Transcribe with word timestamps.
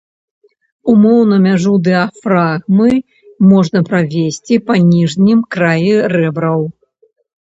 Умоўна 0.91 1.35
мяжу 1.41 1.73
дыяфрагмы 1.87 2.89
можна 3.51 3.79
правесці 3.89 4.55
па 4.71 4.79
ніжнім 4.95 5.45
краі 5.57 5.93
рэбраў. 6.15 6.61